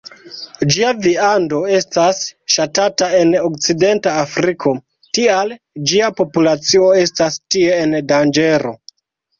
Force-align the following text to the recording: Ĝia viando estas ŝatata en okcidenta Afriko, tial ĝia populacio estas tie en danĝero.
Ĝia 0.75 0.93
viando 1.01 1.59
estas 1.79 2.21
ŝatata 2.55 3.09
en 3.19 3.35
okcidenta 3.43 4.17
Afriko, 4.25 4.75
tial 5.19 5.57
ĝia 5.93 6.11
populacio 6.25 6.91
estas 7.07 7.43
tie 7.47 7.79
en 7.87 7.97
danĝero. 8.15 8.77